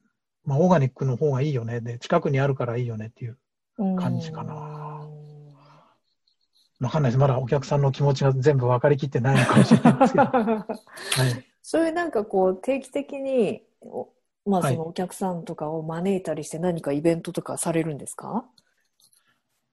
[0.43, 1.81] まあ、オーガニックの方がいいよね。
[1.81, 3.39] で、近くにあるからいいよねっていう。
[3.77, 4.53] うん感じかな
[6.79, 7.17] わかんないです。
[7.17, 10.23] まだお客さんの気持ちが全部分かりきってないのかもしれないですけど。
[10.31, 11.45] はい。
[11.61, 14.09] そういうなんかこう定期的にお
[14.45, 18.45] まあはいそのお客さんとかを招いたりして何かイベントとかされるんですか？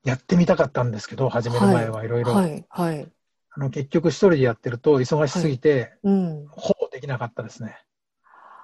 [0.04, 2.32] やってみたかったんですけど、始める前はいろいろ。
[2.32, 3.06] はいはい
[3.54, 7.76] あの結局一人でやってると忙しすぎて、うんほぼできなかったですね。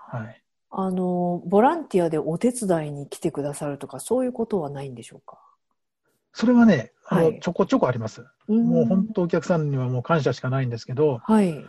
[0.09, 0.43] はい。
[0.71, 5.39] あのボランティアでお手伝いに来てくださるとかそういうことはないんでしょうか？
[6.33, 8.25] それはね、あの、はいちょこちょこあります。
[8.49, 11.65] うんもう本当お客さんにはもう感謝しかないんですけど、はい。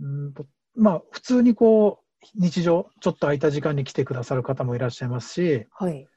[0.00, 2.01] うんとまあ普通にこう、
[2.34, 6.08] 日常、ちょっと空いた時間に来てくださる方もいらっしゃいますし、はい。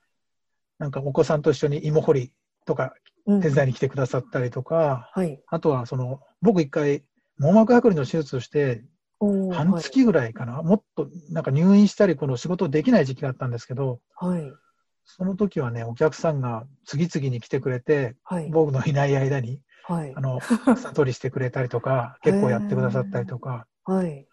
[0.77, 2.31] なんかお子さんと一緒に芋掘り
[2.65, 2.93] とか
[3.25, 5.41] うん手伝いに来てくださったりとか、はい。
[5.47, 7.03] あとはその、僕一回、
[7.37, 8.83] 網膜剥離の手術をして、
[9.51, 14.41] 半月ぐらいかな、もっとなんか入院したり、この仕事できない時期があったんですけど、はい。
[14.43, 14.53] はい。
[15.05, 18.49] その時はね、お客さんが次々に来てくれて、はい。
[18.49, 20.21] 僕のいない間に、はいあ。
[20.21, 24.27] の、草取りしてくれたりとか、 結構やってくださったりとか、はい。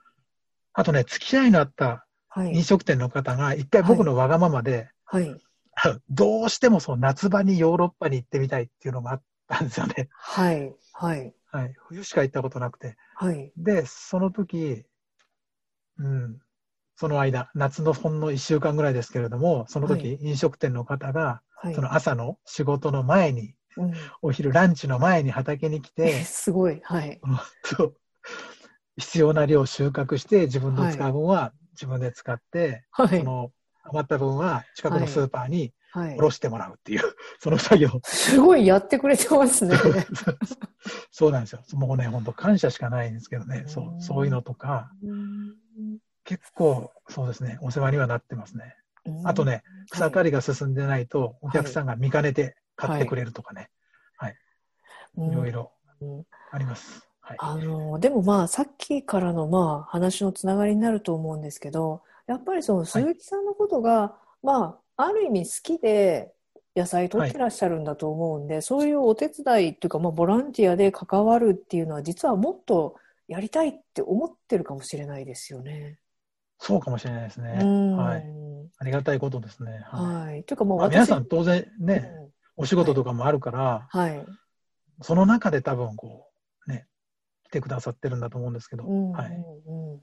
[0.74, 2.54] あとね、付き合いのあったはい。
[2.54, 5.36] 飲食店の方が、一回僕のわがままで、はい。
[6.08, 10.08] どうしてもその夏場にヨーロッパに行ってみたいっていうのがあったんですよね。
[10.12, 10.74] はい。
[10.92, 11.34] はい。
[11.50, 11.74] はい。
[11.88, 12.96] 冬しか行ったことなくて。
[13.16, 13.52] はい。
[13.56, 14.84] で、その時、
[15.98, 16.38] うん、
[16.96, 21.74] その間、夏のほんの1週間ぐらいですけれども、その時、飲食店の方が、はい。
[21.74, 26.80] その朝の仕事の前に、うんお昼ランチの前に畑に来えて、すごい。
[26.84, 27.20] はい。
[28.96, 33.24] 必要な量を収穫して、自分の使う分は自分で使って、はいそ。
[33.24, 33.50] の
[33.84, 36.20] 余った分は近くのスーパーにはいお。
[36.22, 37.00] ろしてもらうっていう、
[37.38, 38.00] その作業。
[38.04, 39.76] すごいやってくれてますね。
[41.10, 41.62] そうなんですよ。
[41.74, 44.90] もうね、本当感謝しかないんですけどね、そうう、そういうのとか、
[46.24, 48.74] 結構、そうですね、お世話にはなってますね。
[49.24, 53.68] あとね、草刈りが進んでないと、お客さんが見かねて買ってくれるとかね、
[55.16, 57.08] うん、いろいろうんあります。
[57.22, 57.36] はい。
[57.40, 66.32] あのでもまあさっきからのまあ話のつながりになると思うんですけどやっぱりその鈴木さんのことが、まあある意味好きで
[66.76, 72.96] 野菜取ってらっしゃるんだと思うんで、そういうお手伝いっていうか、まあ、ボランティアで関わるっていうのは実はもっと
[73.28, 75.98] やりたいって思ってるかもしれないですよね。
[76.58, 77.58] そうかもしれないですね。
[77.60, 78.24] うんはい。
[78.78, 79.80] ありがたいことですね。
[79.86, 80.26] はい。
[80.30, 80.44] はい。
[80.44, 84.26] というかもうまあ、私、皆さん当然ね、うんお仕事とかもあるから、はい。
[85.00, 86.31] その中で多分こう、ね、
[87.52, 89.30] てくださってるんだと思うんですけど、うんはい。
[89.66, 89.92] うん。
[89.92, 90.00] うん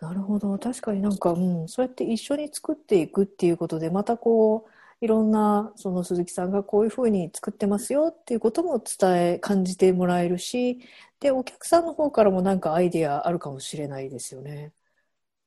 [0.00, 0.56] なるほど。
[0.58, 10.80] 確かになんか、うん、そうやって一緒に作っていくっていうことでまたこういろんなその鈴木さんがこういうふうに作ってますよっていうことも伝え感じてもらえるし
[11.20, 14.72] でお客さんの方からもなんかアイデアあるかもしれないですよね。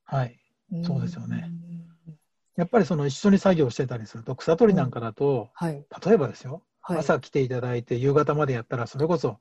[0.03, 0.37] はい。
[0.75, 0.83] ん。
[0.83, 1.49] そうですよね。
[2.57, 5.85] やっぱりその一緒に作業してたりすると、草取りなんかだと、はい。
[6.05, 9.39] 例えばですよ、はい、朝来ていただいて夕方までやったら、それこそ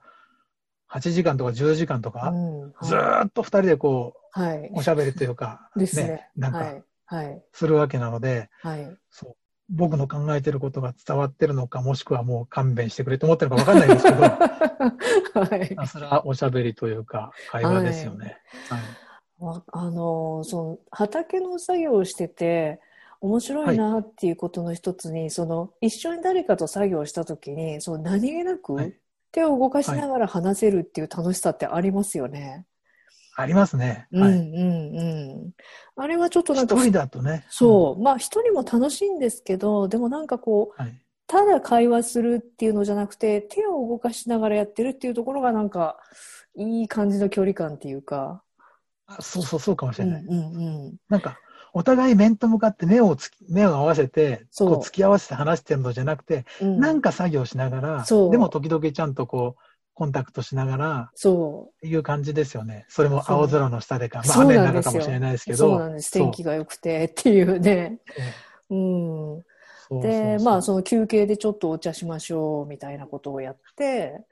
[0.92, 6.28] 8時間とか10時間とか、うんずーっと2人でこはい、う、おしゃべりというか、 ですね。
[6.36, 6.84] なんかはい。
[7.06, 7.42] はい。
[7.52, 8.96] するわけなので、はい。
[9.10, 9.36] そう。
[9.68, 14.22] 僕の考えてることが伝わってるのか、もしくはもう勘弁してくれと思ってるのか分かんないんですけど、
[15.40, 15.66] はい。
[15.66, 18.38] ひたすらおしゃべりというか、会話ですよね。
[18.68, 18.80] はい。
[19.38, 22.78] わあのその畑の作業をしてて
[23.20, 28.94] 面白いなっていうことの一つに、その一緒に誰かと作業した時にその何気なはくい
[29.32, 32.66] 手を動かしながら話せるっていう楽しさってありますよね。
[33.36, 34.06] ありますね。
[34.12, 34.38] うんうんはい。
[34.38, 35.50] うん。
[35.96, 37.46] あれはちょっとなんか一人だとね。
[37.48, 40.86] そうまあ一人も楽しいんですけどでもなんかこううん。
[40.86, 41.02] はい。
[41.26, 45.96] ただ会話するっていうのじゃなくて手を動かしながらやってるっていうところがなんか
[46.56, 48.42] いい感じの距離感っていうか。
[49.06, 50.22] あそうそう、そうかもしれない。
[50.22, 50.94] うんうんうん。
[51.08, 51.38] なんか、
[51.72, 59.62] お互い面と向かって目をつき目を合わせて、そうこう突き合わせて話してるのじゃなくて、うんなんか作業しながら、そうでも時々ちゃんとこう、
[59.94, 62.86] コンタクトしながら、そっていう感じですよね。
[62.88, 65.56] それも青空の下でか、まあ雨の中かもしれないですけう。
[65.56, 65.68] ど。
[65.68, 66.10] そうなんです。
[66.12, 67.98] 天気が良くてっていうね。
[68.70, 69.44] うん。
[69.90, 74.24] で、まあ、その休憩でちょっとお茶しましょうみたいなことをやって、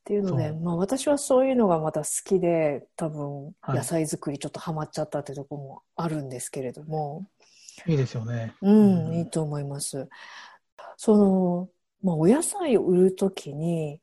[0.00, 3.78] っていうので、まあ私はそういうのがまた好きで、多分はい。
[3.78, 7.26] 野菜作りちょっとハマっちゃったってところもあるんですけれども、
[7.86, 8.54] いいですよね。
[8.62, 9.14] うん、うん。
[9.14, 10.08] いいと思います。
[10.96, 11.68] その、
[12.02, 14.00] まあお野菜を売るときに、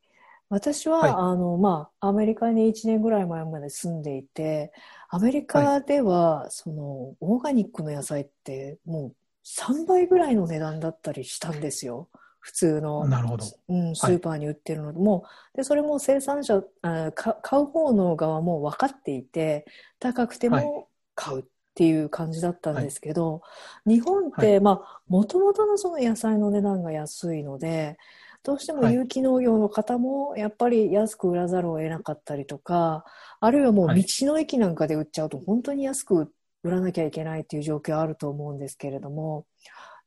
[0.49, 1.11] 私は、はい。
[1.11, 4.71] あの、まあ、アメリカに1年ぐらい前まで住んでいて、
[5.09, 9.15] アメリカでは、その、オーガニックの野菜って、もう
[9.45, 12.09] 3倍ぐらいの値段だったりしたんですよ。
[12.39, 13.45] 普通の、なるほど。
[13.69, 14.91] うん、スーパーに売ってるの。
[14.91, 19.65] で、もう、で、それも生産者、あか買う方の側も分かっていて、
[19.99, 20.63] 高くてはい。
[20.63, 21.43] も買うっ
[21.75, 23.41] ていう感じだったんですけど、
[23.85, 27.97] 日本って、はまあ、もともとのその野菜の値段が安いので、
[28.43, 28.93] どうしてもはい。
[28.93, 33.03] 有機農業の方もやっぱり安く売らざるを得なかったりとか、
[33.39, 34.03] あるいはもうはい。
[34.03, 36.23] 道の駅なんかで売っちゃうと本当に安く売
[36.69, 39.45] らなきゃいけないっていう状況あると思うんですけれども、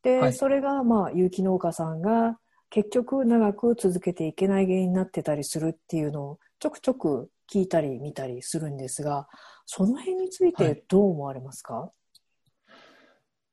[0.03, 2.39] で、はいそれがまあ有機農家さんが
[2.71, 9.27] 結局長く続けていけない原因になってたりするっていうのをちょくちょく聞いたり見たりするんですが、
[9.65, 11.91] その辺についはいてどう思われますか？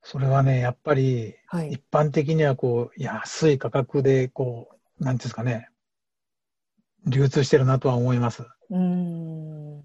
[0.08, 1.72] それはね、やっぱり、はい。
[1.72, 5.70] 一般的にはこう、安い価格で、こう、なんていうんですかね、
[7.08, 8.44] 流通してるなとは思います。
[8.44, 9.84] うーん。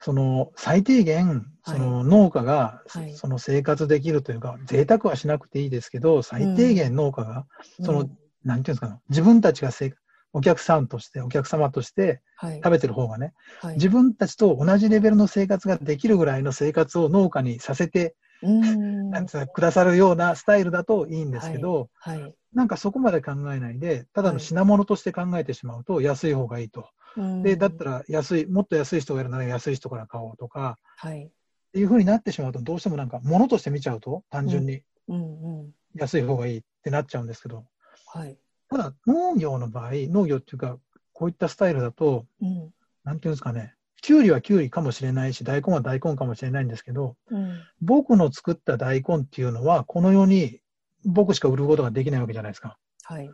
[0.00, 1.26] その、最低限、
[1.62, 7.46] はいその農家が、はいその生活できるというか、贅沢はしなくていいですけど、最低限農家が、
[7.82, 9.92] そのうんなんていうんですかね、自分たちがせ
[10.32, 12.56] お客さんとして、お客様としてはい。
[12.56, 19.10] 食べてる方がね、はい自分たちと同じレベルの生活ができるぐらいの生活を農家にさせて、ん。
[19.10, 22.34] なんくださるようなスタイルだといいんですけど、はい。
[22.54, 26.88] なんかそこまで考えないで、ただの品物として考えてしまうと安い方がいいと。
[27.16, 31.24] うんで、だったら安い、もっと安い人がいるなら安い人から買おうとか、はい。
[31.24, 31.30] っ
[31.72, 35.74] ていう風になってしまうと、どうしてもなんか物として見ちゃうと、単純にうんうん。
[35.96, 37.64] 安い方がいいってなっちゃうんですけど、
[38.06, 38.38] はい。
[38.68, 40.78] ただ農業の場合、農業っていうか、
[41.12, 42.72] こういったスタイルだと、うん。
[43.04, 47.60] なんていうんですかね、キュウリはキュウリかもしれないし、大根は大根かもしれないんですけど、うん。
[47.80, 50.60] 僕の作った大根っていうのは、この世に
[51.04, 52.78] 僕しか売ることができないわけじゃないですか。
[53.04, 53.30] はい。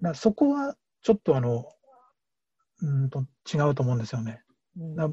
[0.00, 1.66] だそこはちょっとあの、
[2.82, 4.42] うーんと違うと思うんですよね。
[4.76, 5.08] うんだ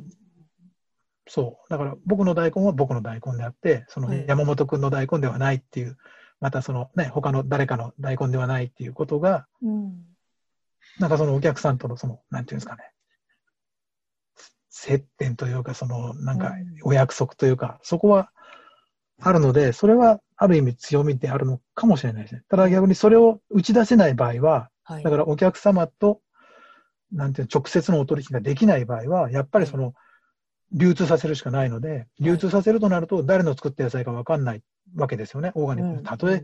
[1.29, 1.69] そう。
[1.69, 5.97] だから僕の大根は僕の大根であって、そのはい山本君の大根ではないっていう、
[6.39, 10.05] またそのね、他の誰かの大根ではないっていうことが、うん。
[10.99, 12.91] なんかそのお客さんとのその、なんていうんですかね、
[14.69, 18.31] 接点というか、その、なんかうんお約束というか、そこは
[19.19, 22.43] あるので、それはある意味強みであるのかもしれないですね。
[22.49, 25.03] ただ逆にそれを打ち出せない場合は、はい。
[25.03, 26.21] だからお客様と、
[27.11, 29.93] なんていうの直接のお取引ができない場合は、やっぱりその、
[30.73, 34.61] 流通させるしかないので、流通させるとなると、誰の作った野菜か分かんない
[34.95, 36.03] わけですよね、オーガニックで。
[36.03, 36.43] たとえ、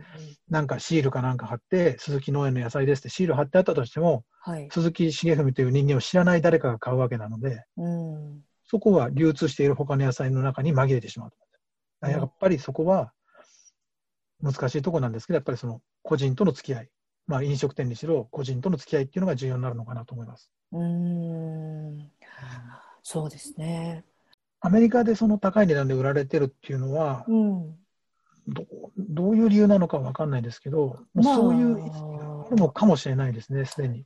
[0.50, 4.70] なんかシールかなんか貼って、鈴木農園の野菜ですってシール貼ってあったとしても、はい。
[4.72, 8.42] 鈴木重文という人間を知らない誰かが買うわけなので、うん。
[8.66, 11.32] そこは流通している他の野菜の中に紛れてしまう。
[12.10, 13.14] やっぱりそこは
[14.42, 16.90] 難しいところなんですけど、やっぱりその個人との付き合い。
[17.26, 20.52] まあ、飲食店にしろ、個人との付き合いっていうのが重要になるのかなと思います。
[20.74, 22.12] うん
[23.02, 24.04] そうですね。
[24.60, 27.76] アメリカでその高い値段で売られてるっていうのは、うん、
[28.48, 28.66] ど
[28.98, 34.06] どういう理由なのかわかんないですけど、まあ、そういう意識があるのかもしれないですね、すでに。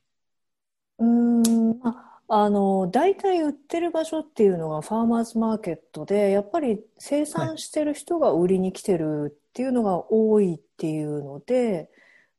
[0.99, 11.89] うんああの大体売ってる場所っていうのがファーマーズマーケットでやっぱり生産してる人が売りに来てるっていうのが多いっていうので、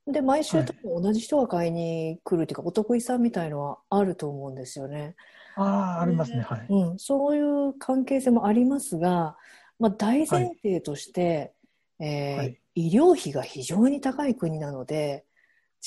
[0.07, 5.17] で毎週多分同じ人が買いに来るっていうか、はい、お得意さんみたいのはあると思うんですよね。
[5.57, 9.37] ああありますね、はい、うん、そういう関係性もありますが、
[9.79, 11.53] まあ、大前提として、
[11.99, 15.25] はい、えーはい、医療費が非常に高い国なので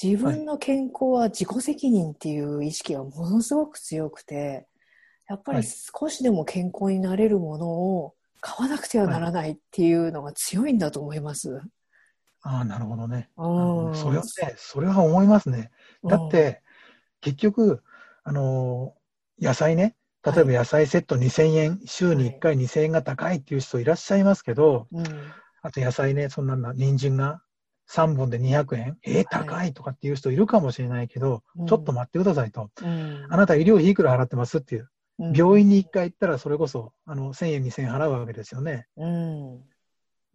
[0.01, 4.67] 自分の健康は自己責任っていう意識がものすごく強くて、
[5.27, 11.61] やっぱり少しでも健康になれるものを買わなくてはならないっていうのが強いんだと思います。
[12.41, 13.29] ああ、なるほどね。
[13.37, 15.71] うん、それはね、それは思いますね。
[16.03, 16.61] だって、
[17.21, 17.83] 結局、
[18.23, 25.05] あのー、野菜ね、例えば野菜セット2000円、はい、週に1回2000円が高いっていう人いらっしゃいますけど、うん、
[25.61, 27.41] あと野菜ね、そんな、人参が
[27.91, 34.89] 3本で200円、えー、高いとかっていう人いるかもしれないけど、はい、ちょっと待ってくださいと、うん、あなた医療費いくら払ってますっていう、
[35.19, 38.87] うん、病院に1回行ったらそれこそあの1000円、2000円払うわけですよね。
[38.95, 39.61] うん、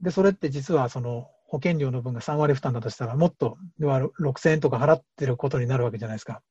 [0.02, 6.42] で、それって実はその保険料の分が3割負担だとしたら、もっと6000円とか払ってることになるわけじゃないですか。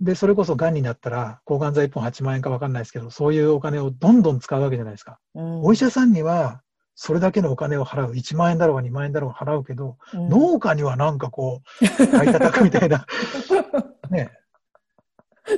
[0.00, 5.18] で、それこそ癌になったら、抗がん剤1本8万円か分かんないですけど、そういうお金をどんどん使うわけじゃないですか。
[5.34, 6.62] お医者さんには、
[6.94, 8.12] それだけのお金を払う。
[8.12, 13.06] 1万円だろうが2万円だろうが払うけど、うん、農家にはなんかこう、買い叩くみたいな。
[14.10, 14.30] ね。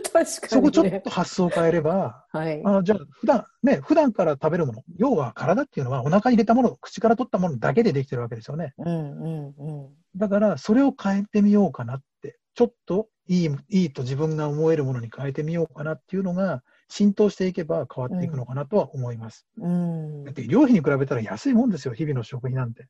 [0.00, 8.72] 確かに、ね、そこちょっと発想を変えれば、はい、あじゃあ、普段ね、普段から食べるもの、要は体っていうのはお腹に入れたもの、口から取ったものだけでできてるわけですよね。
[8.78, 16.62] うんうんうん、だから、それを変えてみようかなって、ちょっといいいいと自分が思えるものに変えてみようかなっていうのが、
[16.92, 19.46] 浸透していけば変わっていくのかなとは思います。
[19.56, 22.86] うん、だって医療費に比べたら安いもんですよ、日々の食費なんて。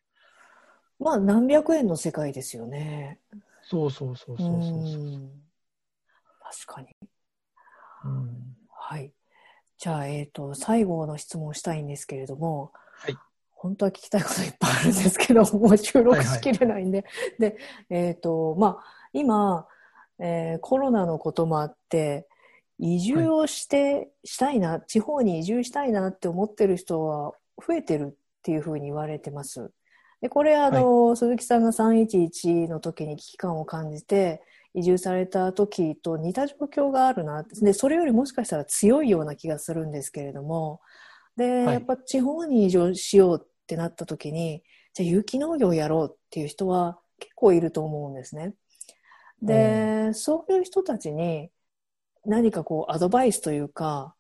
[0.98, 3.20] まあ、何百円の世界ですよね。
[3.62, 5.04] そうそうそうそうそうそう。
[5.14, 5.30] う
[6.66, 6.88] 確かに。
[8.04, 9.12] うん、はい。
[9.78, 13.16] じゃあ、えっ、ー、と、最後の質問をしたいんですけれども、はい。
[13.52, 16.98] 本当は聞きたいこといっぱいあるんですけど、もう収録しきれないんで。
[16.98, 17.56] はいはい、で、
[17.88, 19.68] えっ、ー、と、まあ、今、
[20.18, 22.26] えー、コロナのこともあって、
[22.78, 27.32] 移住をして、はい、したいな、地方に移住したいなって思ってる人は
[27.66, 29.70] 増えてるっていうふうに言われてます。
[30.22, 34.40] でこれあの、はい、鈴木さんが311の時に危機感を感じて
[34.72, 40.80] 移住された時と似た状況があるなでそれよりもしかしたら強いような気がするんですけれども。
[41.36, 44.62] で、はい、やっぱ地方に移住しようってなった時に
[44.94, 48.54] じゃあ有機農業をやろうっていう人は結構いると思うんですね。
[49.40, 51.50] で、うん、そういう人たちに
[52.24, 54.14] 何かこうアドバイスというか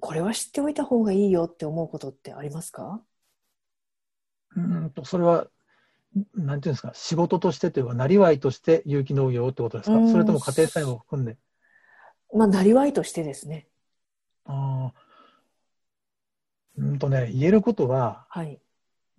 [0.00, 3.00] これは知っておいた方がいいよって思うことってありますか？
[4.56, 5.46] うんとそれは
[6.34, 10.08] なんていうんですか仕事としてというかなりわいとして有機農業ってことですか？
[10.08, 11.36] それとも家庭菜園を含んで？
[12.34, 13.68] まあなりわいとしてですね。
[14.46, 15.00] ああ
[16.78, 18.58] うんとね言えることは、はい、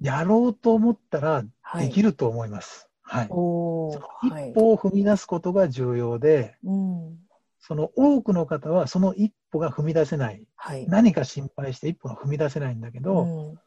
[0.02, 1.44] やろうと思ったら
[1.78, 7.18] できると思います、はい、はい、一歩を踏み出すことが重要で、うん、
[7.62, 13.58] その多くの方はその一歩が踏み出せない、はい、何か心配して一歩が踏み出せないんだけど、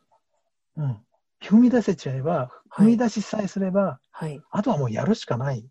[0.77, 0.99] うん、うん、
[1.43, 5.65] 踏み出せちゃえば、踏み出しさえすれば、はい、あとはもうやるしかない。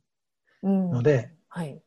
[0.63, 1.81] ので、うんはい、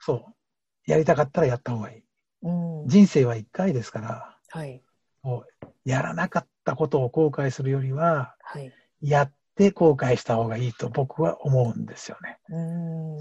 [0.00, 2.02] そう、やりたかったらやった方がいい。
[2.42, 4.82] うん、人生は一回ですから、はい、
[5.22, 12.38] もうやらなかったことを後悔するよりは、はい、やって後悔した方がいいと僕は思うんですよね。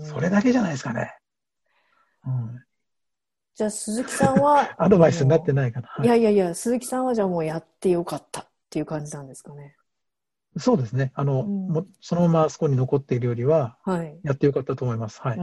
[0.05, 1.16] それだけじゃないですかね。
[2.28, 2.63] うん、
[3.55, 9.75] じゃあ鈴木さんは アドバイスになってないかな、はい、いやいやいや鈴木さんはじゃあもうやってよかったっていう感じなんですかね。
[10.59, 11.11] そうですね。
[11.13, 15.21] あの、うん、もそのままあそこに残っているよりは、はい、やってよかったと思います。
[15.21, 15.39] はい、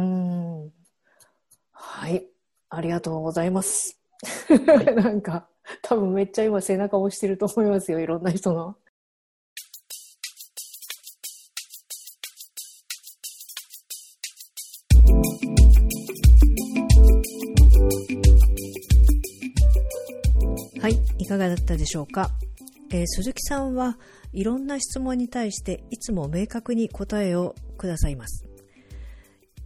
[1.73, 2.27] はい、
[2.71, 4.01] ありがとうございます、
[4.49, 5.47] はい、 なんか
[5.83, 8.77] 多分めっちゃ今背中押してると思いますよいろんな人の
[21.25, 22.31] い、かがだったでしょうか、
[22.91, 23.99] えー、鈴木さんは
[24.33, 28.45] いろんな質問に対していつも明確に答えをくださいます。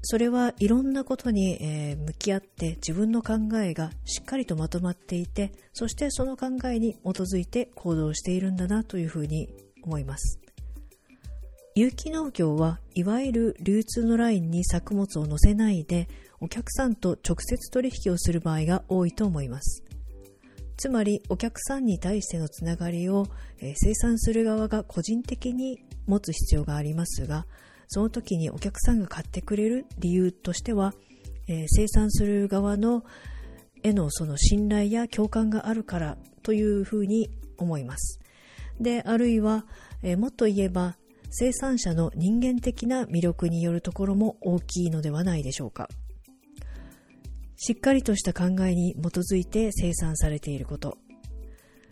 [0.02, 9.48] それはいろんなことに、え、向き合って自分の考えがしっかりとまとまっていて、そしてその考えに基づいて行動しているんだなというふうに
[9.82, 10.38] 思います。
[11.74, 16.08] 有機農業はいわゆる流通のラインに作物を載せないで
[16.40, 19.84] お客さんと直接取引をする場合が多いと思います。
[20.78, 23.26] つまりお客さんに対してのつながりを、
[23.60, 27.46] え、生産する側が個人的に持つ必要がありますが、
[27.88, 30.94] その時にお客さんが買ってくれる理由としては、
[31.48, 33.04] え、生産する側の
[33.82, 38.20] へのその信頼や共感があるからというふうに思います。
[38.80, 39.66] で、あるいは、
[40.02, 40.96] え、もっと言えば
[41.30, 45.88] 生産者の人間的な魅力によるところも大きいのではないでしょうか。
[47.60, 50.96] しっかりとした考えに基づいて生産されていること、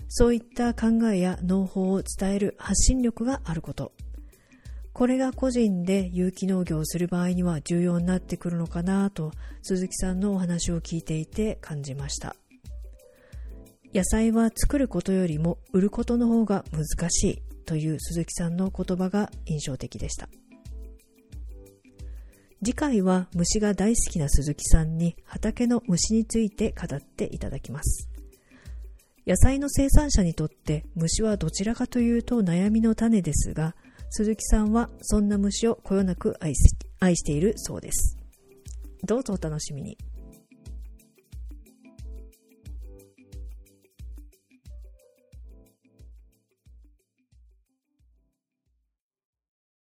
[0.09, 3.93] そういった考えや農法を伝える発信力があること、
[4.93, 12.37] これが個人で有機農業をする場合には重要になってくるのかなと鈴木さんのお話を聞いていて感じました。
[13.93, 20.29] 野菜は作ることよりも売ることの方が難しいという鈴木さんの言葉が印象的でした。
[22.67, 28.09] 次回は虫が大好きな鈴木さんに畑の虫について語っていただきます。
[29.25, 33.77] 野菜の生産者にとって虫はどちらかというと悩みの種ですが、
[34.11, 38.19] 鈴木さんはそんな虫をこよなく愛しているそうです。
[39.05, 39.97] どうぞお楽しみに。